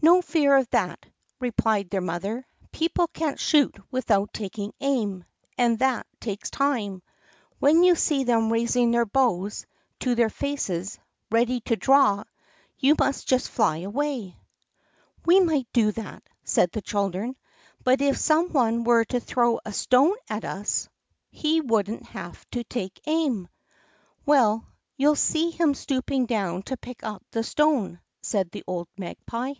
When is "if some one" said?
18.00-18.84